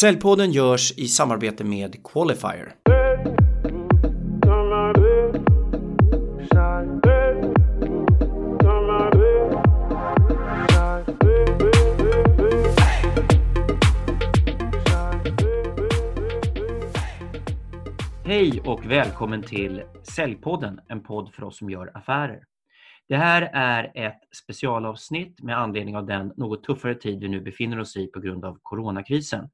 [0.00, 2.74] Säljpodden görs i samarbete med Qualifier.
[18.24, 22.44] Hej och välkommen till Säljpodden, en podd för oss som gör affärer.
[23.08, 27.80] Det här är ett specialavsnitt med anledning av den något tuffare tid vi nu befinner
[27.80, 29.48] oss i på grund av coronakrisen.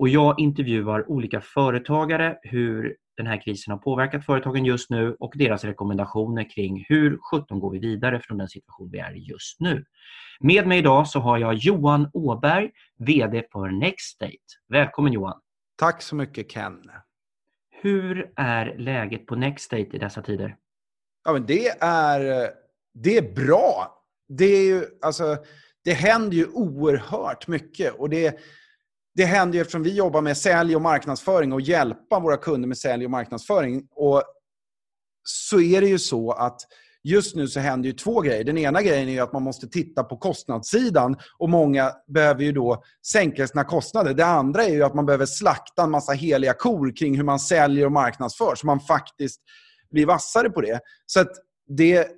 [0.00, 5.32] Och jag intervjuar olika företagare hur den här krisen har påverkat företagen just nu och
[5.36, 9.60] deras rekommendationer kring hur 17 går vi vidare från den situation vi är i just
[9.60, 9.84] nu.
[10.40, 14.36] Med mig idag så har jag Johan Åberg, VD för Nextstate.
[14.68, 15.40] Välkommen Johan!
[15.76, 16.90] Tack så mycket Ken!
[17.82, 20.56] Hur är läget på Nextstate i dessa tider?
[21.24, 22.50] Ja, men det, är,
[22.94, 24.02] det är bra.
[24.28, 25.36] Det, är ju, alltså,
[25.84, 27.94] det händer ju oerhört mycket.
[27.94, 28.40] Och det,
[29.14, 32.78] det händer ju eftersom vi jobbar med sälj och marknadsföring och hjälpa våra kunder med
[32.78, 33.86] sälj och marknadsföring.
[33.90, 34.22] Och
[35.22, 36.60] så är det ju så att
[37.02, 38.44] just nu så händer ju två grejer.
[38.44, 42.82] Den ena grejen är att man måste titta på kostnadssidan och många behöver ju då
[43.06, 44.14] sänka sina kostnader.
[44.14, 47.38] Det andra är ju att man behöver slakta en massa heliga kor kring hur man
[47.38, 49.40] säljer och marknadsför så man faktiskt
[49.90, 50.80] blir vassare på det.
[51.06, 51.32] Så att
[51.68, 52.08] det,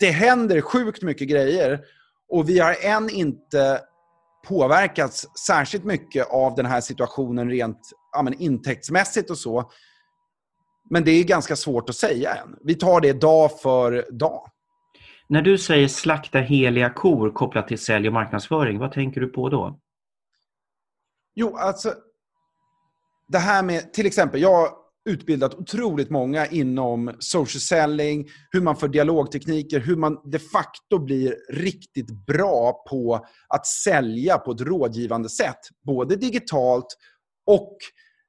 [0.00, 1.80] det händer sjukt mycket grejer
[2.28, 3.80] och vi har än inte
[4.46, 7.80] påverkats särskilt mycket av den här situationen rent
[8.12, 9.70] ja, men intäktsmässigt och så.
[10.90, 12.56] Men det är ganska svårt att säga än.
[12.64, 14.50] Vi tar det dag för dag.
[15.28, 19.48] När du säger slakta heliga kor kopplat till sälj och marknadsföring, vad tänker du på
[19.48, 19.80] då?
[21.34, 21.94] Jo, alltså
[23.28, 24.68] det här med till exempel, jag
[25.08, 31.36] utbildat otroligt många inom social selling, hur man för dialogtekniker, hur man de facto blir
[31.52, 35.58] riktigt bra på att sälja på ett rådgivande sätt.
[35.86, 36.96] Både digitalt
[37.46, 37.76] och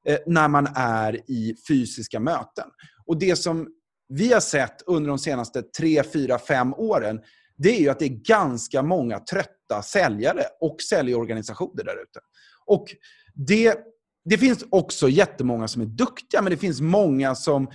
[0.08, 2.68] eh, när man är i fysiska möten.
[3.06, 3.68] Och Det som
[4.10, 7.20] vi har sett under de senaste 3, 4, 5 åren,
[7.58, 12.20] det är ju att det är ganska många trötta säljare och säljorganisationer där ute.
[12.66, 12.86] Och
[13.34, 13.78] det,
[14.26, 17.68] det finns också jättemånga som är duktiga, men det finns många som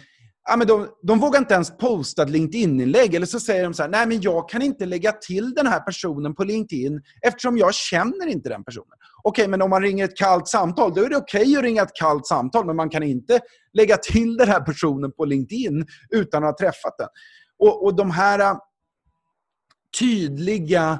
[0.49, 3.15] ja, men de, de vågar inte ens posta ett LinkedIn-inlägg.
[3.15, 5.81] Eller så säger de så här, nej men jag kan inte lägga till den här
[5.81, 8.99] personen på LinkedIn eftersom jag känner inte den personen.
[9.23, 11.63] Okej, okay, men om man ringer ett kallt samtal, då är det okej okay att
[11.63, 13.41] ringa ett kallt samtal, men man kan inte
[13.73, 17.09] lägga till den här personen på LinkedIn utan att ha träffat den.
[17.59, 18.57] Och, och de här äh,
[19.99, 20.99] tydliga,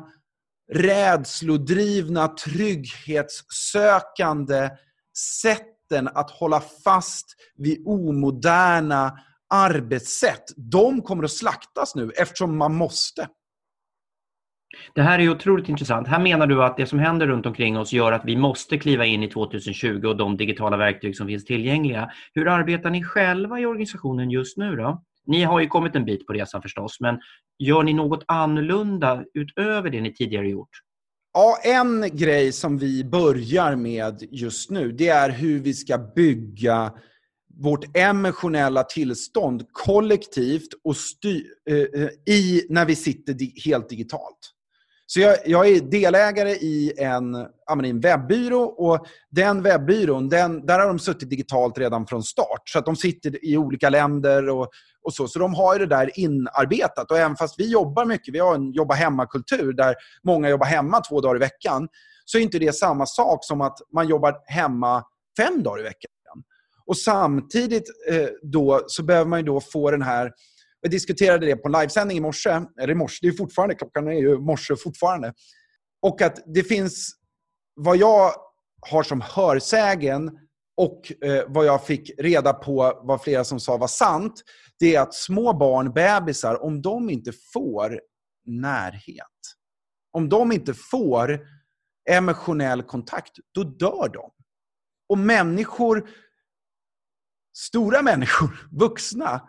[0.73, 4.71] rädslodrivna, trygghetssökande
[5.17, 9.19] sätten att hålla fast vid omoderna
[9.55, 13.29] arbetssätt, de kommer att slaktas nu eftersom man måste.
[14.95, 16.09] Det här är otroligt intressant.
[16.09, 19.05] Här menar du att det som händer runt omkring oss gör att vi måste kliva
[19.05, 22.11] in i 2020 och de digitala verktyg som finns tillgängliga.
[22.35, 25.03] Hur arbetar ni själva i organisationen just nu då?
[25.27, 27.21] Ni har ju kommit en bit på resan förstås, men
[27.59, 30.71] gör ni något annorlunda utöver det ni tidigare gjort?
[31.39, 36.93] Ja, en grej som vi börjar med just nu, det är hur vi ska bygga
[37.55, 44.53] vårt emotionella tillstånd kollektivt och styr, eh, eh, i när vi sitter di helt digitalt.
[45.09, 47.35] Så jag, jag, är delägare i en,
[47.85, 52.63] en webbyrå och den webbyrån, den, där har de suttit digitalt redan från start.
[52.65, 54.69] Så att de sitter i olika länder och,
[55.03, 55.29] och så.
[55.29, 57.11] Så de har det där inarbetat.
[57.11, 59.95] Och även fast vi jobbar mycket, vi har en jobba hemma-kultur där
[60.25, 61.89] många jobbar hemma två dagar i veckan,
[62.25, 65.05] så är inte det samma sak som att man jobbar hemma
[65.39, 66.11] fem dagar i veckan.
[66.87, 70.33] Och samtidigt eh, då så behöver man då få den här
[70.87, 74.09] vi diskuterade det på en livesändning i morse, eller i morse, det är fortfarande, klockan
[74.09, 75.33] är ju morse fortfarande.
[76.03, 77.15] Och att det finns,
[77.75, 78.33] vad jag
[78.91, 80.39] har som hörsägen
[80.77, 84.43] och eh, vad jag fick reda på, vad flera som sa var sant,
[84.79, 88.01] det är att små barn, bebisar, om de inte får
[88.45, 89.27] närhet,
[90.13, 91.41] om de inte får
[92.11, 94.31] emotionell kontakt, då dör de.
[95.09, 96.09] Och människor,
[97.57, 99.49] stora människor, vuxna,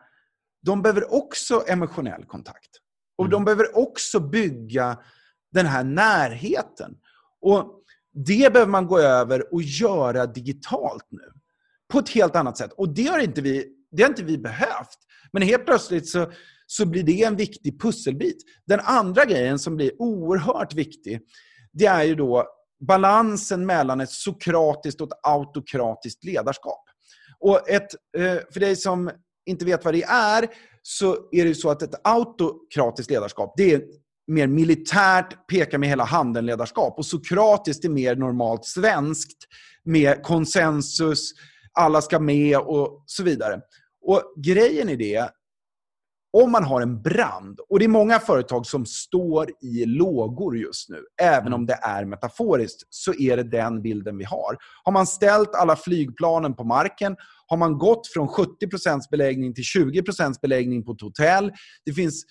[0.62, 2.69] de behöver också emotionell kontakt.
[3.18, 3.31] Och mm.
[3.31, 5.00] de behöver också bygga
[5.51, 6.98] den här närheten.
[7.42, 7.83] Och
[8.13, 11.31] Det behöver man gå över och göra digitalt nu.
[11.92, 12.74] På ett helt annat sätt.
[12.77, 14.98] Och det har inte vi, det har inte vi behövt.
[15.31, 16.31] Men helt plötsligt så,
[16.68, 18.38] så blir det en viktig pusselbit.
[18.65, 21.21] Den andra grejen som blir oerhört viktig,
[21.74, 22.48] det är ju då
[22.88, 26.83] balansen mellan ett sokratiskt och ett autokratiskt ledarskap.
[27.39, 27.88] Och ett,
[28.18, 29.12] eh, för dig som
[29.48, 30.48] inte vet vad det är,
[30.82, 33.82] så är det så att ett autokratiskt ledarskap, det är
[34.28, 36.98] mer militärt, pekar med hela handen-ledarskap.
[36.98, 39.38] Och sokratiskt är mer normalt svenskt,
[39.84, 41.32] med konsensus,
[41.74, 43.62] alla ska med och så vidare.
[44.02, 45.30] Och Grejen i det,
[46.33, 50.89] om man har en brand, och det är många företag som står i lågor just
[50.89, 54.57] nu, även om det är metaforiskt, så är det den bilden vi har.
[54.83, 57.15] Har man ställt alla flygplanen på marken,
[57.47, 61.51] har man gått från 70% beläggning till 20% beläggning på ett hotell,
[61.85, 62.25] det finns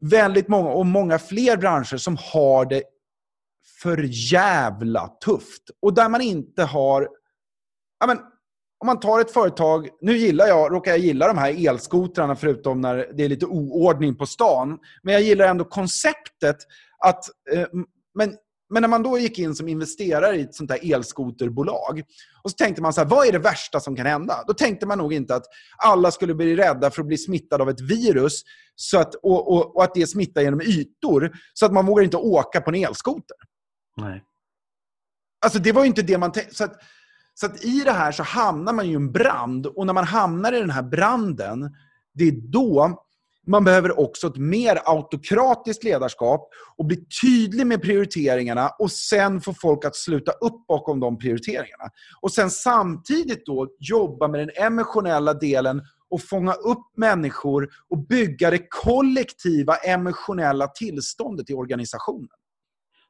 [0.00, 2.82] väldigt många, och många fler branscher som har det
[3.82, 5.62] för jävla tufft.
[5.82, 7.08] Och där man inte har...
[8.00, 8.18] Ja, men,
[8.82, 12.80] om man tar ett företag, nu gillar jag, råkar jag gilla de här elskotrarna förutom
[12.80, 14.78] när det är lite oordning på stan.
[15.02, 16.56] Men jag gillar ändå konceptet
[16.98, 17.66] att, eh,
[18.14, 18.36] men,
[18.70, 22.02] men när man då gick in som investerare i ett sånt här elskoterbolag
[22.42, 24.44] och så tänkte man så här, vad är det värsta som kan hända?
[24.46, 25.44] Då tänkte man nog inte att
[25.76, 28.42] alla skulle bli rädda för att bli smittade av ett virus
[28.74, 32.16] så att, och, och, och att det smittar genom ytor, så att man vågar inte
[32.16, 33.36] åka på en elskoter.
[33.96, 34.22] Nej.
[35.44, 36.68] Alltså det var ju inte det man tänkte.
[37.34, 39.66] Så, att, i det här så hamnar man ju i en brand.
[39.66, 41.70] Och när man hamnar i den här branden,
[42.14, 43.02] det är då
[43.46, 49.54] man behöver också ett mer autokratiskt ledarskap och bli tydlig med prioriteringarna och sen få
[49.54, 51.90] folk att sluta upp bakom de prioriteringarna.
[52.20, 58.50] Och sen samtidigt då jobba med den emotionella delen och fånga upp människor och bygga
[58.50, 62.28] det kollektiva emotionella tillståndet i organisationen.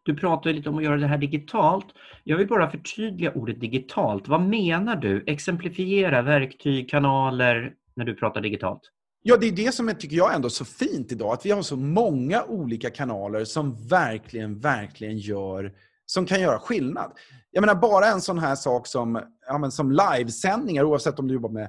[0.02, 1.86] Du pratade lite om att göra det här digitalt.
[2.24, 4.28] Jag vill bara förtydliga ordet digitalt.
[4.28, 5.24] Vad menar du?
[5.26, 8.80] Exemplifiera verktyg, kanaler när du pratar digitalt.
[9.22, 11.32] Ja, det är det som jag tycker jag ändå är så fint idag.
[11.32, 15.72] Att vi har så många olika kanaler som verkligen, verkligen gör,
[16.06, 17.12] som kan göra skillnad.
[17.50, 21.34] Jag menar bara en sån här sak som, ja, men som livesändningar, oavsett om du
[21.34, 21.68] jobbar med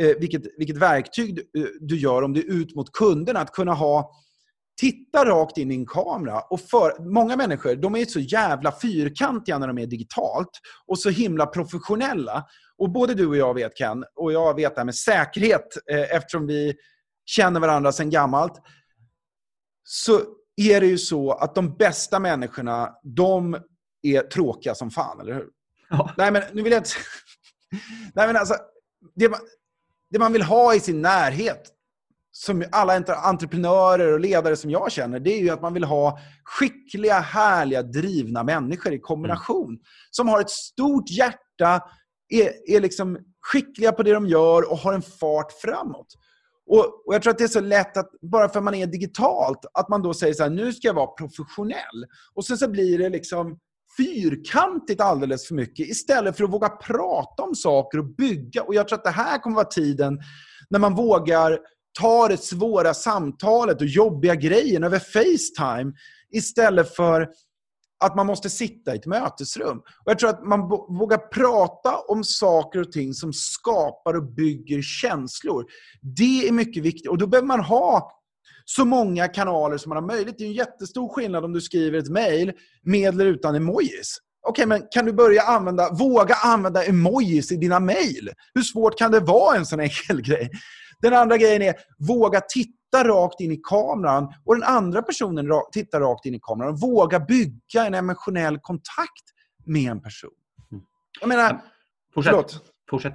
[0.00, 3.74] eh, vilket, vilket verktyg du, du gör, om det är ut mot kunderna, att kunna
[3.74, 4.12] ha
[4.80, 6.40] titta rakt in i en kamera.
[6.40, 10.50] Och för, många människor de är så jävla fyrkantiga när de är digitalt
[10.86, 12.44] och så himla professionella.
[12.78, 16.16] Och Både du och jag vet, Ken, och jag vet det här med säkerhet eh,
[16.16, 16.74] eftersom vi
[17.26, 18.52] känner varandra sedan gammalt,
[19.84, 20.20] så
[20.56, 23.56] är det ju så att de bästa människorna, de
[24.02, 25.48] är tråkiga som fan, eller hur?
[25.90, 26.14] Ja.
[26.16, 26.90] Nej, men nu vill jag inte...
[28.14, 28.54] Nej, men alltså,
[29.14, 29.40] det man,
[30.10, 31.62] det man vill ha i sin närhet,
[32.32, 36.18] som alla entreprenörer och ledare som jag känner, det är ju att man vill ha
[36.44, 39.68] skickliga, härliga, drivna människor i kombination.
[39.68, 39.80] Mm.
[40.10, 41.82] Som har ett stort hjärta,
[42.28, 46.06] är, är liksom skickliga på det de gör och har en fart framåt.
[46.70, 48.86] Och, och, Jag tror att det är så lätt att, bara för att man är
[48.86, 52.06] digitalt, att man då säger så här, nu ska jag vara professionell.
[52.34, 53.58] Och sen så blir det liksom
[53.96, 58.62] fyrkantigt alldeles för mycket istället för att våga prata om saker och bygga.
[58.62, 60.20] Och Jag tror att det här kommer vara tiden
[60.70, 61.58] när man vågar
[61.98, 65.92] ta det svåra samtalet och jobbiga grejen över Facetime
[66.30, 67.28] istället för
[68.04, 69.78] att man måste sitta i ett mötesrum.
[69.78, 74.82] Och jag tror att man vågar prata om saker och ting som skapar och bygger
[74.82, 75.64] känslor.
[76.16, 77.10] Det är mycket viktigt.
[77.10, 78.20] Och då behöver man ha
[78.64, 80.34] så många kanaler som man har möjligt.
[80.38, 82.52] Det är en jättestor skillnad om du skriver ett mejl
[82.82, 84.18] med eller utan emojis.
[84.42, 88.30] Okej, okay, men kan du börja använda, våga använda emojis i dina mejl?
[88.54, 90.50] Hur svårt kan det vara en sån enkel grej?
[91.02, 96.00] Den andra grejen är, våga titta rakt in i kameran och den andra personen tittar
[96.00, 96.76] rakt in i kameran.
[96.76, 99.24] Våga bygga en emotionell kontakt
[99.64, 100.30] med en person.
[100.72, 100.84] Mm.
[101.20, 101.62] Jag menar...
[102.14, 102.30] Fortsätt.
[102.30, 102.64] Förlåt.
[102.90, 103.14] Fortsätt.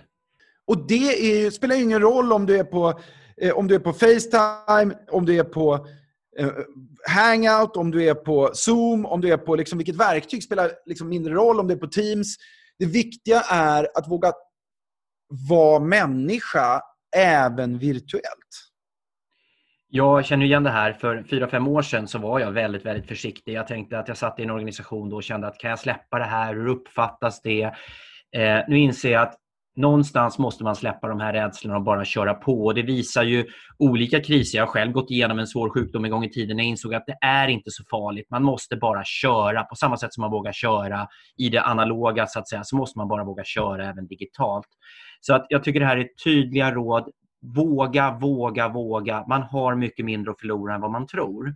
[0.68, 3.00] Och det är, spelar ingen roll om du är på,
[3.42, 5.88] eh, om du är på Facetime, om du är på
[6.40, 6.52] eh,
[7.10, 11.10] Hangout, om du är på Zoom, om du är på liksom, vilket verktyg spelar liksom
[11.10, 12.36] mindre roll, om du är på Teams.
[12.80, 14.34] Det viktiga är att våga
[15.50, 16.82] vara människa
[17.16, 18.72] även virtuellt.
[19.88, 20.94] Jag känner igen det här.
[20.94, 23.54] För fyra, fem år sedan så var jag väldigt, väldigt försiktig.
[23.54, 26.20] Jag tänkte att jag satt i en organisation då och kände att kan jag släppa
[26.20, 26.54] det här?
[26.56, 27.64] Hur uppfattas det?
[28.36, 29.36] Eh, nu inser jag att
[29.76, 32.66] någonstans måste man släppa de här rädslorna och bara köra på.
[32.66, 33.46] Och det visar ju
[33.80, 34.58] olika kriser.
[34.58, 36.58] Jag har själv gått igenom en svår sjukdom en gång i tiden.
[36.58, 38.30] Jag insåg att det är inte så farligt.
[38.30, 39.64] Man måste bara köra.
[39.64, 41.08] På samma sätt som man vågar köra
[41.38, 44.68] i det analoga så att säga, så måste man bara våga köra även digitalt.
[45.22, 47.10] Så att jag tycker det här är tydliga råd.
[47.56, 49.26] Våga, våga, våga.
[49.28, 51.56] Man har mycket mindre att förlora än vad man tror.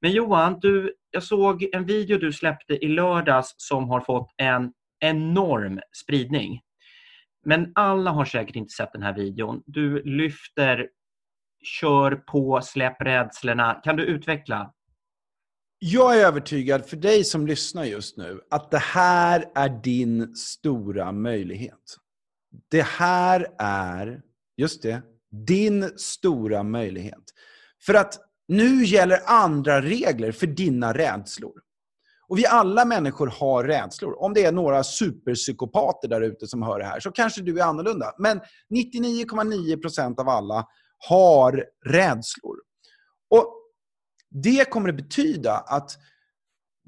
[0.00, 4.72] Men Johan, du, jag såg en video du släppte i lördags som har fått en
[5.00, 6.60] enorm spridning.
[7.44, 9.62] Men alla har säkert inte sett den här videon.
[9.66, 10.88] Du lyfter
[11.62, 13.74] kör på, släpp rädslorna.
[13.84, 14.72] Kan du utveckla?
[15.78, 21.12] Jag är övertygad, för dig som lyssnar just nu, att det här är din stora
[21.12, 21.96] möjlighet.
[22.68, 24.20] Det här är,
[24.56, 25.02] just det,
[25.46, 27.24] din stora möjlighet.
[27.86, 31.60] För att nu gäller andra regler för dina rädslor.
[32.28, 34.22] Och vi alla människor har rädslor.
[34.22, 37.64] Om det är några superpsykopater där ute som hör det här så kanske du är
[37.64, 38.14] annorlunda.
[38.18, 40.66] Men 99,9% av alla
[41.08, 42.56] har rädslor.
[43.30, 43.54] Och
[44.30, 45.90] Det kommer att betyda att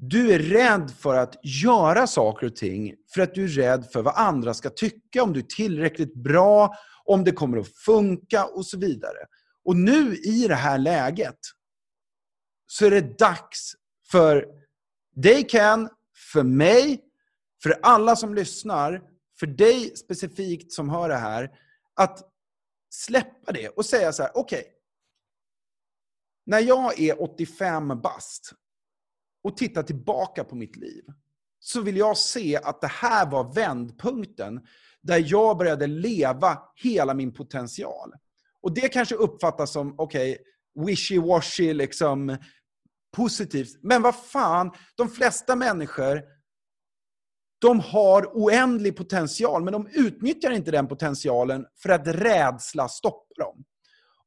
[0.03, 4.01] du är rädd för att göra saker och ting för att du är rädd för
[4.01, 8.65] vad andra ska tycka, om du är tillräckligt bra, om det kommer att funka och
[8.65, 9.17] så vidare.
[9.65, 11.37] Och nu i det här läget
[12.67, 13.75] så är det dags
[14.11, 14.45] för
[15.15, 15.89] dig Ken,
[16.33, 17.01] för mig,
[17.63, 19.01] för alla som lyssnar,
[19.39, 21.51] för dig specifikt som hör det här,
[21.95, 22.19] att
[22.89, 24.59] släppa det och säga så här, okej.
[24.59, 24.71] Okay,
[26.45, 28.53] när jag är 85 bast
[29.43, 31.03] och tittar tillbaka på mitt liv,
[31.59, 34.61] så vill jag se att det här var vändpunkten
[35.01, 38.13] där jag började leva hela min potential.
[38.61, 42.37] Och det kanske uppfattas som, okej, okay, wishy-washy, liksom,
[43.11, 43.79] positivt.
[43.83, 46.21] Men vad fan, de flesta människor
[47.61, 53.63] de har oändlig potential, men de utnyttjar inte den potentialen för att rädsla stoppar dem.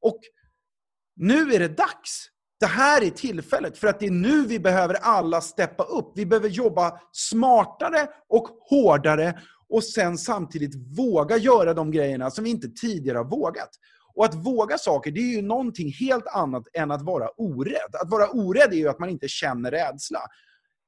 [0.01, 0.21] Och
[1.17, 2.29] nu är det dags.
[2.65, 6.13] Det här är tillfället, för att det är nu vi behöver alla steppa upp.
[6.15, 12.51] Vi behöver jobba smartare och hårdare och sen samtidigt våga göra de grejerna som vi
[12.51, 13.69] inte tidigare har vågat.
[14.15, 17.95] Och att våga saker, det är ju någonting helt annat än att vara orädd.
[18.03, 20.21] Att vara orädd är ju att man inte känner rädsla.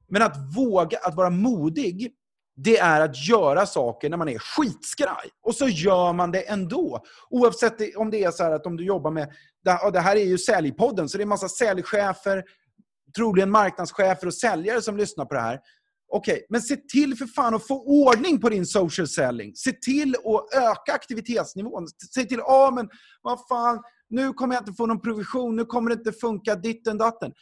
[0.09, 2.12] Men att våga, att vara modig,
[2.56, 5.30] det är att göra saker när man är skitskraj.
[5.42, 7.04] Och så gör man det ändå.
[7.30, 9.33] Oavsett om det är så att om du jobbar med...
[9.92, 12.44] Det här är ju Säljpodden, så det är en massa säljchefer,
[13.16, 15.61] troligen marknadschefer och säljare som lyssnar på det här.
[16.08, 19.54] Okej, okay, men se till för fan att få ordning på din social selling.
[19.54, 21.88] Se till att öka aktivitetsnivån.
[22.14, 22.88] Se till, ja ah, men
[23.23, 26.99] vad fan, nu kommer jag inte få någon provision, nu kommer det inte funka ditten
[26.99, 27.32] datten.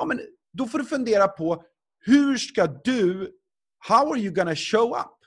[0.00, 0.20] Ja, men
[0.52, 1.62] då får du fundera på,
[2.04, 3.30] hur ska du,
[3.88, 5.18] how are you gonna show up?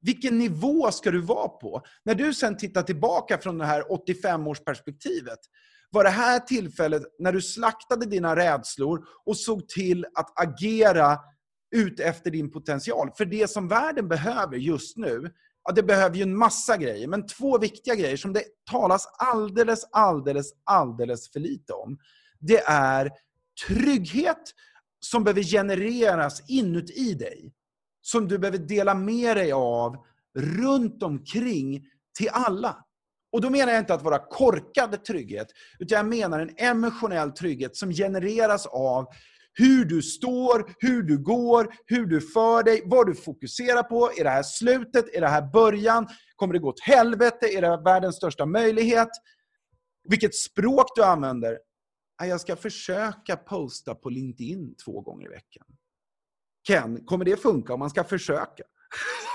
[0.00, 1.82] Vilken nivå ska du vara på?
[2.04, 5.38] När du sen tittar tillbaka från det här 85-årsperspektivet,
[5.90, 11.18] var det här tillfället när du slaktade dina rädslor och såg till att agera
[11.76, 13.10] ut efter din potential.
[13.16, 15.32] För det som världen behöver just nu,
[15.64, 19.84] ja, det behöver ju en massa grejer, men två viktiga grejer som det talas alldeles,
[19.92, 21.98] alldeles, alldeles för lite om.
[22.40, 23.10] Det är
[23.66, 24.42] trygghet
[25.00, 27.52] som behöver genereras inuti dig.
[28.00, 29.96] Som du behöver dela med dig av
[30.38, 31.86] runt omkring
[32.18, 32.84] till alla.
[33.32, 35.46] Och då menar jag inte att vara korkad trygghet,
[35.78, 39.06] utan jag menar en emotionell trygghet som genereras av
[39.58, 44.10] hur du står, hur du går, hur du för dig, vad du fokuserar på.
[44.18, 45.14] Är det här slutet?
[45.14, 46.08] Är det här början?
[46.36, 47.46] Kommer det gå åt helvete?
[47.46, 49.08] Är det världens största möjlighet?
[50.08, 51.58] Vilket språk du använder.
[52.22, 55.66] Jag ska försöka posta på LinkedIn två gånger i veckan.
[56.68, 58.64] Ken, kommer det funka om man ska försöka?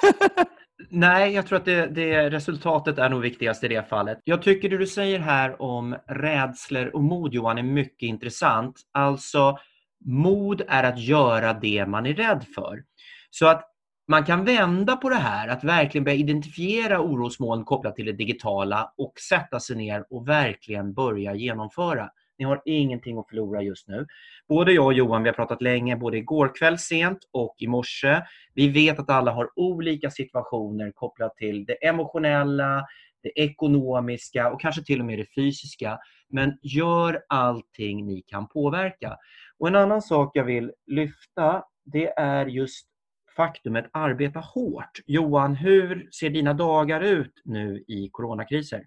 [0.90, 4.20] Nej, jag tror att det, det, resultatet är nog viktigast i det fallet.
[4.24, 8.80] Jag tycker det du säger här om rädslor och mod, Johan, är mycket intressant.
[8.92, 9.58] Alltså,
[10.06, 12.84] Mod är att göra det man är rädd för.
[13.30, 13.70] Så att
[14.08, 18.94] man kan vända på det här, att verkligen börja identifiera orosmoln kopplat till det digitala
[18.98, 22.10] och sätta sig ner och verkligen börja genomföra.
[22.38, 24.08] Ni har ingenting att förlora just nu.
[24.48, 28.22] Både jag och Johan, vi har pratat länge, både igår kväll sent och i morse.
[28.54, 32.86] Vi vet att alla har olika situationer kopplat till det emotionella,
[33.24, 36.00] det ekonomiska och kanske till och med det fysiska.
[36.30, 39.18] Men gör allting ni kan påverka.
[39.60, 42.88] Och En annan sak jag vill lyfta det är just
[43.36, 45.00] faktumet arbeta hårt.
[45.06, 48.86] Johan, hur ser dina dagar ut nu i coronakriser?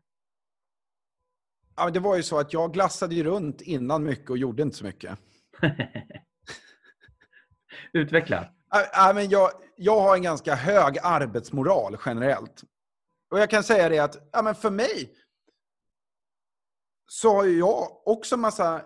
[1.76, 4.76] Ja, det var ju så att jag glassade ju runt innan mycket och gjorde inte
[4.76, 5.18] så mycket.
[7.92, 8.48] Utveckla.
[8.92, 12.62] Ja, men jag, jag har en ganska hög arbetsmoral generellt.
[13.30, 15.12] Och jag kan säga det att ja, men för mig
[17.06, 18.82] så har jag också massa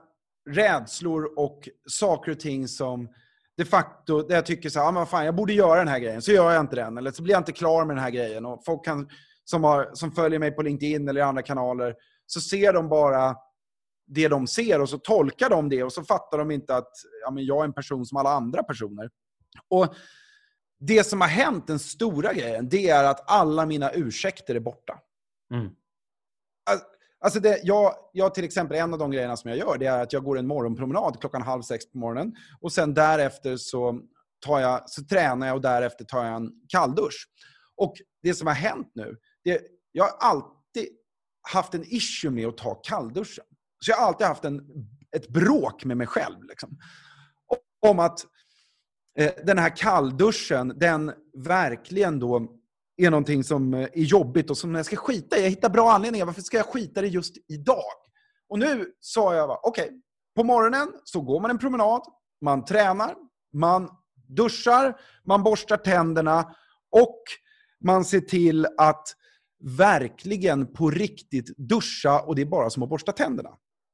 [0.51, 3.09] rädslor och saker och ting som
[3.57, 5.99] de facto, där jag tycker så här, ah, men fan, jag borde göra den här
[5.99, 6.99] grejen, så gör jag inte den.
[6.99, 8.47] Eller så blir jag inte klar med den här grejen.
[8.47, 9.09] Och folk kan,
[9.45, 11.95] som, har, som följer mig på LinkedIn eller andra kanaler,
[12.33, 13.37] så ser de bara
[14.07, 16.93] det de ser och så tolkar de det och så fattar de inte att
[17.25, 19.11] ja, men jag är en person som alla andra personer.
[19.69, 19.95] Och
[20.79, 24.99] Det som har hänt, den stora grejen, det är att alla mina ursäkter är borta.
[25.55, 25.71] Mm.
[27.21, 30.03] Alltså det, jag, jag till exempel, en av de grejerna som jag gör, det är
[30.03, 32.37] att jag går en morgonpromenad klockan halv sex på morgonen.
[32.61, 34.01] Och sen därefter så,
[34.47, 37.29] tar jag, så tränar jag och därefter tar jag en kalldusch.
[37.77, 39.61] Och det som har hänt nu, det,
[39.93, 40.60] jag har alltid
[41.43, 43.45] haft en issue med att ta kallduschen.
[43.85, 44.61] Så jag har alltid haft en
[45.17, 46.45] ett bråk med mig själv.
[46.49, 46.79] Liksom.
[47.87, 48.27] Om att
[49.19, 52.47] eh, den här kallduschen, den verkligen då
[52.97, 55.43] är någonting som eh, är jobbigt och som jag ska skita i.
[55.43, 56.27] Jag hittar bra anledningar.
[56.27, 57.93] Varför ska jag skita i det just idag?
[58.49, 59.97] Och nu sa jag, okej, okay,
[60.37, 62.03] på morgonen så går man en promenad,
[62.41, 63.15] man tränar,
[63.53, 63.89] man
[64.29, 66.55] duschar, man borstar tänderna
[66.91, 67.23] och
[67.85, 69.17] man ser till att
[69.61, 73.51] verkligen på riktigt duscha och det är bara som att borsta tänderna.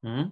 [0.07, 0.29] Mm.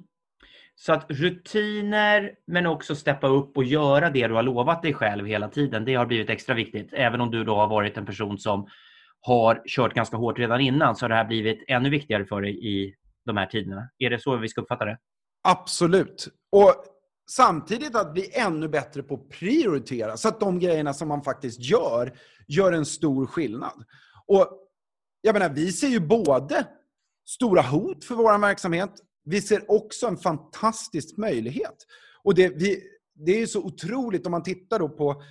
[0.76, 5.26] Så att rutiner, men också steppa upp och göra det du har lovat dig själv
[5.26, 6.88] hela tiden, det har blivit extra viktigt.
[6.92, 8.66] Även om du då har varit en person som
[9.20, 12.66] har kört ganska hårt redan innan, så har det här blivit ännu viktigare för dig
[12.66, 12.94] i
[13.26, 13.88] de här tiderna.
[13.98, 14.98] Är det så vi ska uppfatta det?
[15.48, 16.28] Absolut.
[16.52, 16.74] Och
[17.30, 21.60] samtidigt att bli ännu bättre på att prioritera, så att de grejerna som man faktiskt
[21.60, 22.12] gör,
[22.48, 23.84] gör en stor skillnad.
[24.26, 24.63] Och
[25.26, 26.66] jag menar, vi ser ju både
[27.26, 28.90] stora hot för vår verksamhet,
[29.24, 31.76] vi ser också en fantastisk möjlighet.
[32.22, 32.82] Och det, vi,
[33.14, 35.22] det är så otroligt om man tittar då på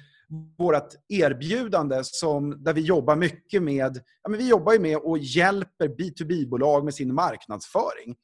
[0.57, 5.17] vårt erbjudande som, där vi jobbar mycket med, ja men vi jobbar ju med och
[5.17, 8.15] hjälper B2B-bolag med sin marknadsföring.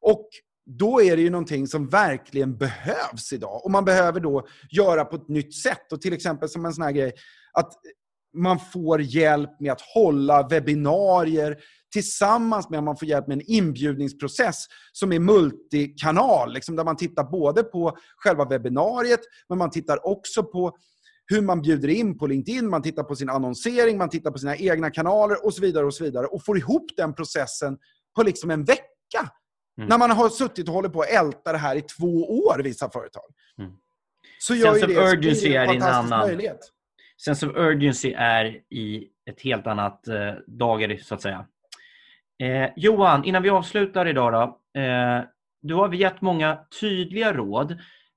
[0.00, 0.28] Och
[0.66, 3.64] då är det ju någonting som verkligen behövs idag.
[3.64, 5.92] Och man behöver då göra på ett nytt sätt.
[5.92, 7.12] Och till exempel som en sån här grej,
[7.52, 7.72] att
[8.36, 11.56] man får hjälp med att hålla webbinarier
[11.92, 16.52] tillsammans med att man får hjälp med en inbjudningsprocess som är multikanal.
[16.52, 20.76] Liksom där man tittar både på själva webbinariet, men man tittar också på
[21.26, 24.56] hur man bjuder in på LinkedIn, man tittar på sin annonsering, man tittar på sina
[24.56, 25.86] egna kanaler och så vidare.
[25.86, 27.78] Och så vidare och får ihop den processen
[28.16, 29.30] på liksom en vecka.
[29.78, 29.88] Mm.
[29.88, 32.90] När man har suttit och hållit på att älta det här i två år, vissa
[32.90, 33.24] företag.
[33.58, 33.72] Mm.
[34.38, 36.26] Så gör Sense ju det, urgency är en annan.
[36.26, 36.60] Möjlighet.
[37.24, 41.46] Sense of urgency är i ett helt annat eh, dager, så att säga.
[42.42, 44.80] Eh, Johan, innan vi avslutar idag då.
[44.80, 45.24] Eh,
[45.62, 47.70] du har gett många tydliga råd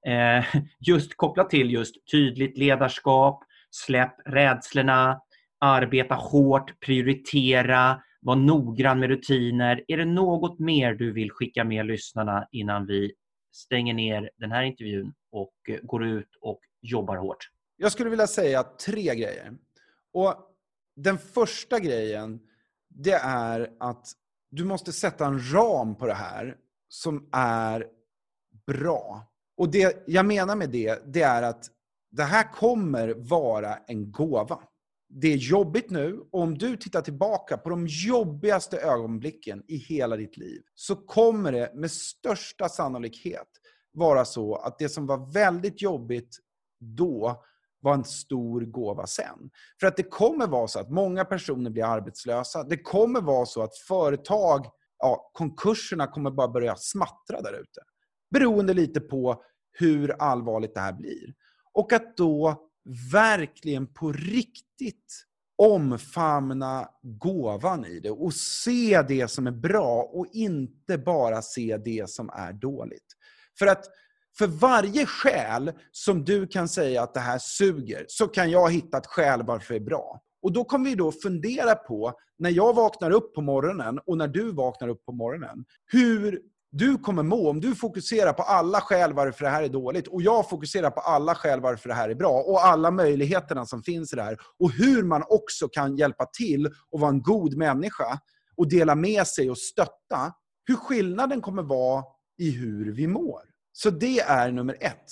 [0.07, 0.45] eh,
[0.79, 5.21] just kopplat till just tydligt ledarskap, släpp rädslorna,
[5.59, 9.83] arbeta hårt, prioritera, var noggrann med rutiner.
[9.87, 13.11] Är det något mer du vill skicka med lyssnarna innan vi
[13.51, 17.49] stänger ner den här intervjun och eh, går ut och jobbar hårt?
[17.81, 19.57] Jag skulle vilja säga tre grejer.
[20.13, 20.35] Och
[20.95, 22.39] Den första grejen
[22.89, 24.07] det är att
[24.51, 27.87] du måste sätta en ram på det här som är
[28.67, 29.23] bra.
[29.57, 31.65] Och det jag menar med det, det är att
[32.11, 34.59] det här kommer vara en gåva.
[35.09, 40.15] Det är jobbigt nu och om du tittar tillbaka på de jobbigaste ögonblicken i hela
[40.15, 43.47] ditt liv så kommer det med största sannolikhet
[43.91, 46.39] vara så att det som var väldigt jobbigt
[46.79, 47.43] då
[47.81, 49.49] var en stor gåva sen.
[49.79, 52.63] För att det kommer vara så att många personer blir arbetslösa.
[52.63, 54.65] Det kommer vara så att företag,
[54.99, 57.81] ja, konkurserna kommer bara börja smattra där ute.
[58.31, 61.33] Beroende lite på hur allvarligt det här blir.
[61.73, 62.69] Och att då
[63.11, 65.25] verkligen på riktigt
[65.57, 72.09] omfamna gåvan i det och se det som är bra och inte bara se det
[72.09, 73.07] som är dåligt.
[73.59, 73.85] För att
[74.39, 78.97] för varje skäl som du kan säga att det här suger, så kan jag hitta
[78.97, 80.21] ett skäl varför det är bra.
[80.41, 84.27] Och då kommer vi då fundera på, när jag vaknar upp på morgonen och när
[84.27, 86.39] du vaknar upp på morgonen, hur
[86.71, 90.21] du kommer må om du fokuserar på alla skäl varför det här är dåligt och
[90.21, 94.13] jag fokuserar på alla skäl varför det här är bra och alla möjligheterna som finns
[94.13, 98.19] i det här och hur man också kan hjälpa till och vara en god människa
[98.55, 100.33] och dela med sig och stötta.
[100.65, 102.03] Hur skillnaden kommer vara
[102.37, 103.48] i hur vi mår.
[103.71, 105.05] Så det är nummer ett.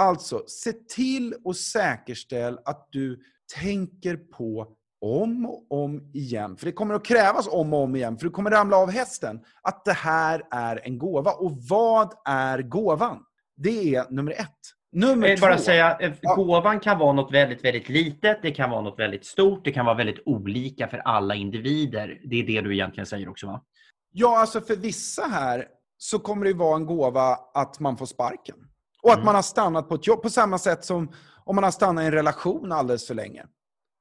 [0.00, 3.20] Alltså, se till och säkerställ att du
[3.60, 8.18] tänker på om och om igen, för det kommer att krävas om och om igen,
[8.18, 11.32] för du kommer ramla av hästen, att det här är en gåva.
[11.32, 13.24] Och vad är gåvan?
[13.56, 14.50] Det är nummer ett.
[14.92, 18.70] Nummer jag vill bara säga, eh, gåvan kan vara något väldigt, väldigt litet, det kan
[18.70, 22.20] vara något väldigt stort, det kan vara väldigt olika för alla individer.
[22.24, 23.64] Det är det du egentligen säger också va?
[24.12, 25.66] Ja, alltså för vissa här
[26.04, 28.56] så kommer det vara en gåva att man får sparken.
[29.02, 29.24] Och att mm.
[29.24, 30.22] man har stannat på ett jobb.
[30.22, 31.12] På samma sätt som
[31.44, 33.46] om man har stannat i en relation alldeles för länge.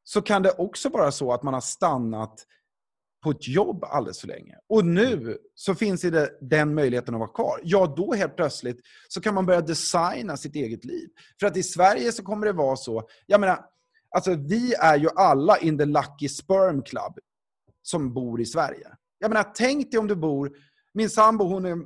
[0.04, 2.46] Så kan det också vara så att man har stannat
[3.24, 4.56] på ett jobb alldeles för länge.
[4.70, 7.60] Och nu så finns det den möjligheten att vara kvar.
[7.64, 11.10] Ja, då helt plötsligt så kan man börja designa sitt eget liv.
[11.40, 13.66] För att i Sverige så kommer det vara så, jag menar,
[14.16, 17.20] alltså vi är ju alla in the lucky sperm club
[17.82, 18.88] som bor i Sverige.
[19.20, 20.52] Jag menar, tänk dig om du bor,
[20.94, 21.78] min sambo hon är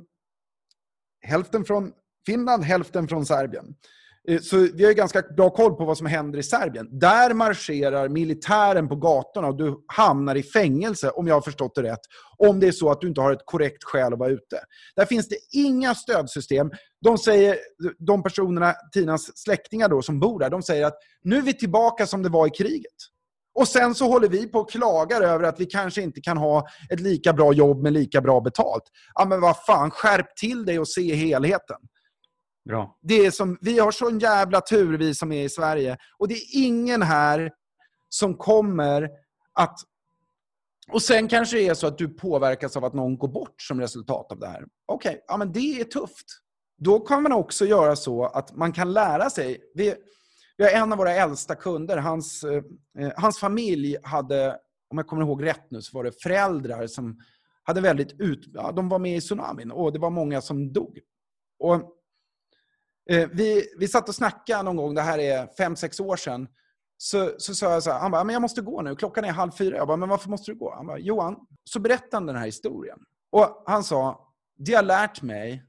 [1.26, 1.92] hälften från
[2.26, 3.74] Finland, hälften från Serbien.
[4.28, 6.98] Eh, så vi har ganska bra koll på vad som händer i Serbien.
[6.98, 11.82] Där marscherar militären på gatorna och du hamnar i fängelse, om jag har förstått det
[11.82, 12.00] rätt,
[12.38, 14.60] om det är så att du inte har ett korrekt skäl att vara ute.
[14.96, 16.70] Där finns det inga stödsystem.
[17.00, 17.58] De, säger,
[17.98, 22.06] de personerna, Tinas släktingar då, som bor där, de säger att nu är vi tillbaka
[22.06, 22.96] som det var i kriget.
[23.58, 26.66] Och sen så håller vi på och klagar över att vi kanske inte kan ha
[26.90, 28.82] ett lika bra jobb med lika bra betalt.
[29.14, 31.76] Ja men vad fan, skärp till dig och se helheten.
[32.68, 32.98] Bra.
[33.02, 35.96] Det är som, vi har sån jävla tur vi som är i Sverige.
[36.18, 37.52] Och det är ingen här
[38.08, 39.10] som kommer
[39.52, 39.78] att...
[40.92, 43.80] Och sen kanske det är så att du påverkas av att någon går bort som
[43.80, 44.64] resultat av det här.
[44.86, 46.26] Okej, okay, ja men det är tufft.
[46.78, 49.58] Då kan man också göra så att man kan lära sig.
[49.74, 49.94] Vi,
[50.58, 52.62] vi har en av våra äldsta kunder, hans, eh,
[52.98, 54.58] eh, hans familj hade,
[54.90, 57.18] om jag kommer ihåg rätt nu, så var det föräldrar som
[57.62, 58.50] hade väldigt ut...
[58.54, 60.98] Ja, de var med i tsunamin och det var många som dog.
[61.58, 61.74] Och,
[63.10, 66.48] eh, vi, vi satt och snackade någon gång, det här är fem sex år sedan,
[66.96, 69.32] så, så sa jag så här, han bara, men jag måste gå nu, klockan är
[69.32, 69.76] halv fyra.
[69.76, 70.74] Jag bara, men varför måste du gå?
[70.74, 72.98] Han bara, Johan, så berättade han den här historien.
[73.32, 75.64] Och han sa, det har lärt mig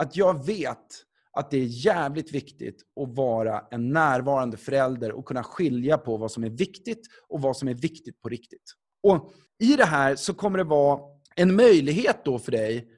[0.00, 5.42] att jag vet att det är jävligt viktigt att vara en närvarande förälder och kunna
[5.42, 8.74] skilja på vad som är viktigt och vad som är viktigt på riktigt.
[9.02, 11.00] Och I det här så kommer det vara
[11.36, 12.88] en möjlighet då för dig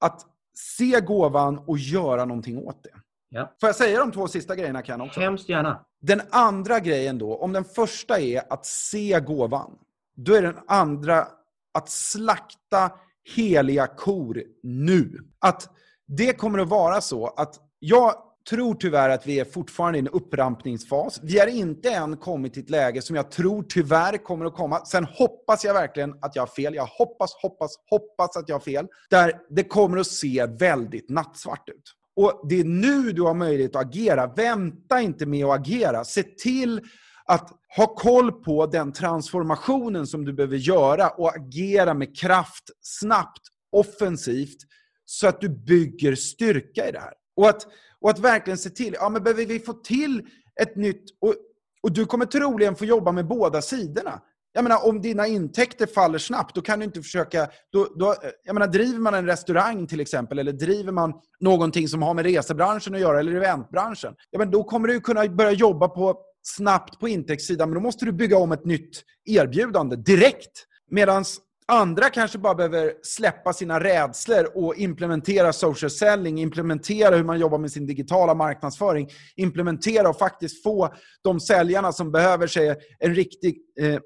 [0.00, 0.20] att
[0.54, 2.94] se gåvan och göra någonting åt det.
[3.28, 3.56] Ja.
[3.60, 5.20] Får jag säga de två sista grejerna kan också?
[5.20, 5.84] Hemskt gärna.
[6.00, 9.78] Den andra grejen då, om den första är att se gåvan,
[10.16, 11.28] då är den andra
[11.74, 12.90] att slakta
[13.36, 15.18] heliga kor nu.
[15.38, 15.70] Att
[16.06, 18.14] det kommer att vara så att jag
[18.50, 21.20] tror tyvärr att vi är fortfarande i en upprampningsfas.
[21.22, 24.84] Vi har inte än kommit till ett läge som jag tror tyvärr kommer att komma.
[24.84, 26.74] Sen hoppas jag verkligen att jag har fel.
[26.74, 28.86] Jag hoppas, hoppas, hoppas att jag har fel.
[29.10, 31.94] Där det kommer att se väldigt nattsvart ut.
[32.16, 34.26] Och Det är nu du har möjlighet att agera.
[34.26, 36.04] Vänta inte med att agera.
[36.04, 36.80] Se till
[37.24, 43.42] att ha koll på den transformationen som du behöver göra och agera med kraft, snabbt,
[43.72, 44.58] offensivt,
[45.04, 47.12] så att du bygger styrka i det här.
[47.36, 47.66] Och att,
[48.00, 50.22] och att verkligen se till, ja men behöver vi få till
[50.60, 51.04] ett nytt...
[51.20, 51.34] Och,
[51.82, 54.20] och du kommer troligen få jobba med båda sidorna.
[54.52, 57.48] Jag menar, om dina intäkter faller snabbt, då kan du inte försöka...
[57.72, 58.14] Då, då,
[58.44, 62.24] jag menar, driver man en restaurang till exempel, eller driver man någonting som har med
[62.24, 67.00] resebranschen att göra, eller eventbranschen, ja, men då kommer du kunna börja jobba på, snabbt
[67.00, 70.66] på intäktssidan, men då måste du bygga om ett nytt erbjudande direkt.
[70.90, 71.24] Medan
[71.72, 77.58] Andra kanske bara behöver släppa sina rädslor och implementera social selling, implementera hur man jobbar
[77.58, 83.56] med sin digitala marknadsföring, implementera och faktiskt få de säljarna som behöver sig en riktig
[83.80, 83.98] eh,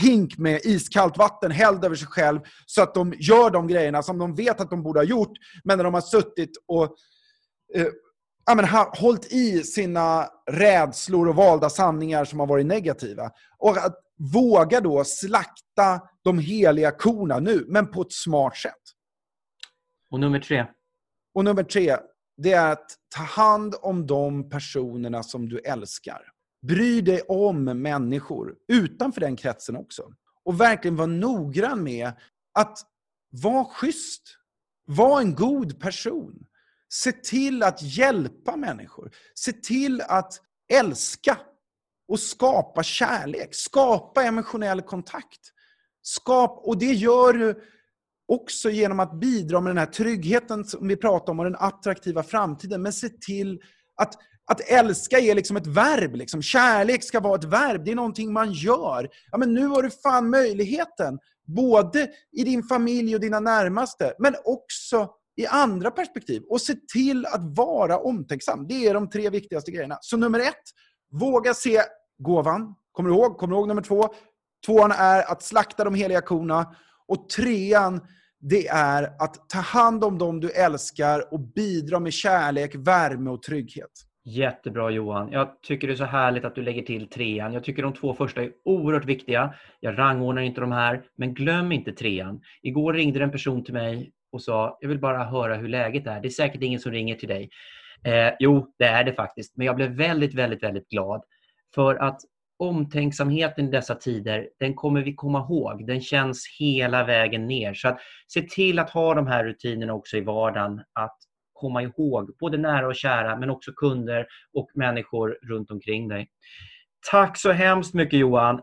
[0.00, 4.18] hink med iskallt vatten hälld över sig själv så att de gör de grejerna som
[4.18, 5.32] de vet att de borde ha gjort,
[5.64, 6.84] men när de har suttit och
[7.74, 7.86] eh,
[8.48, 13.30] ja, men, ha, hållit i sina rädslor och valda sanningar som har varit negativa.
[13.58, 13.96] Och att
[14.32, 18.72] våga då slakta de heliga korna nu, men på ett smart sätt.
[20.10, 20.66] Och nummer tre?
[21.34, 21.96] Och nummer tre,
[22.36, 26.20] det är att ta hand om de personerna som du älskar.
[26.66, 30.02] Bry dig om människor utanför den kretsen också.
[30.44, 32.12] Och verkligen vara noggrann med
[32.54, 32.78] att
[33.42, 34.22] vara schysst.
[34.86, 36.47] Var en god person.
[36.88, 39.10] Se till att hjälpa människor.
[39.34, 40.40] Se till att
[40.72, 41.38] älska
[42.08, 43.54] och skapa kärlek.
[43.54, 45.40] Skapa emotionell kontakt.
[46.02, 47.62] Skap, och det gör du
[48.28, 52.22] också genom att bidra med den här tryggheten som vi pratar om och den attraktiva
[52.22, 52.82] framtiden.
[52.82, 53.60] Men se till
[53.94, 54.14] att,
[54.46, 56.14] att älska är liksom ett verb.
[56.14, 56.42] Liksom.
[56.42, 57.84] Kärlek ska vara ett verb.
[57.84, 59.08] Det är någonting man gör.
[59.30, 61.18] Ja, men nu har du fan möjligheten.
[61.46, 66.42] Både i din familj och dina närmaste, men också i andra perspektiv.
[66.48, 68.66] Och se till att vara omtänksam.
[68.68, 69.98] Det är de tre viktigaste grejerna.
[70.00, 70.62] Så nummer ett,
[71.12, 71.80] våga se
[72.18, 72.74] gåvan.
[72.92, 73.38] Kommer du ihåg?
[73.38, 74.08] Kommer du ihåg nummer två?
[74.66, 76.74] Tvåan är att slakta de heliga korna.
[77.08, 78.00] Och trean,
[78.40, 83.42] det är att ta hand om dem du älskar och bidra med kärlek, värme och
[83.42, 83.90] trygghet.
[84.24, 85.32] Jättebra Johan.
[85.32, 87.52] Jag tycker det är så härligt att du lägger till trean.
[87.52, 89.54] Jag tycker de två första är oerhört viktiga.
[89.80, 92.40] Jag rangordnar inte de här, men glöm inte trean.
[92.62, 96.20] Igår ringde en person till mig och sa, jag vill bara höra hur läget är.
[96.20, 97.50] Det är säkert ingen som ringer till dig.
[98.04, 99.56] Eh, jo, det är det faktiskt.
[99.56, 101.22] Men jag blev väldigt, väldigt, väldigt glad.
[101.74, 102.20] För att
[102.58, 105.86] omtänksamheten i dessa tider, den kommer vi komma ihåg.
[105.86, 107.74] Den känns hela vägen ner.
[107.74, 110.82] Så att se till att ha de här rutinerna också i vardagen.
[110.92, 111.16] Att
[111.52, 116.28] komma ihåg både nära och kära, men också kunder och människor runt omkring dig.
[117.10, 118.60] Tack så hemskt mycket Johan.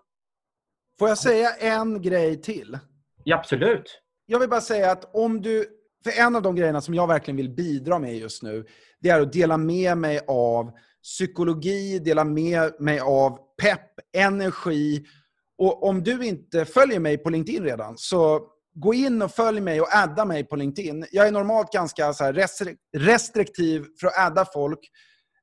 [0.99, 2.77] Får jag säga en grej till?
[3.23, 4.01] Ja, absolut.
[4.25, 5.65] Jag vill bara säga att om du...
[6.03, 8.65] För en av de grejerna som jag verkligen vill bidra med just nu,
[8.99, 10.71] det är att dela med mig av
[11.03, 15.05] psykologi, dela med mig av pepp, energi.
[15.57, 18.41] Och om du inte följer mig på LinkedIn redan, så
[18.75, 21.05] gå in och följ mig och adda mig på LinkedIn.
[21.11, 22.31] Jag är normalt ganska så
[22.97, 24.79] restriktiv för att adda folk.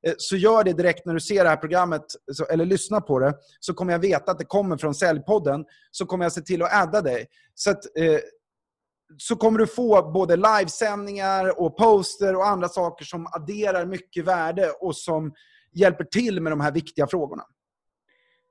[0.06, 2.04] Eh, så gör det direkt när du ser det här programmet,
[2.50, 5.64] eller lyssnar på det, så kommer jag veta att det kommer från Säljpodden.
[5.90, 7.26] Så kommer jag se till att adda dig.
[7.54, 8.18] Så, att, eh,
[9.16, 14.70] så kommer du få både livesändningar och poster och andra saker som adderar mycket värde
[14.80, 15.32] och som
[15.72, 17.42] hjälper till med de här viktiga frågorna.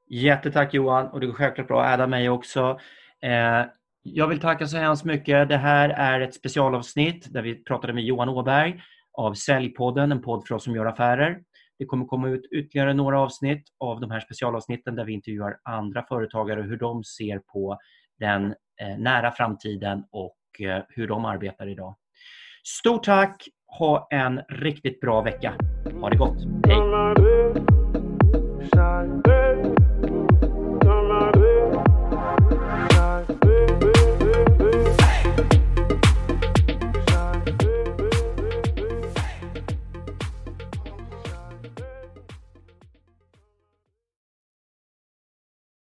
[0.09, 2.79] Jättetack Johan och det går självklart bra att adda mig också.
[3.23, 3.65] Eh,
[4.03, 5.49] jag vill tacka så hemskt mycket.
[5.49, 8.81] Det här är ett specialavsnitt där vi pratade med Johan Åberg
[9.13, 11.39] av Säljpodden, en podd för oss som gör affärer.
[11.79, 16.05] Det kommer komma ut ytterligare några avsnitt av de här specialavsnitten där vi intervjuar andra
[16.05, 17.77] företagare och hur de ser på
[18.19, 18.45] den
[18.81, 21.95] eh, nära framtiden och och eh, hur de arbetar idag.
[22.63, 23.47] Stort tack!
[23.67, 25.53] Ha en riktigt bra vecka.
[26.01, 26.37] Ha det gott.
[26.67, 26.77] Hej!